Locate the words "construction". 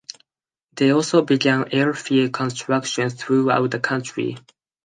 2.33-3.11